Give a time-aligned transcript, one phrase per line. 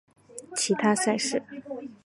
[0.55, 1.43] 其他赛事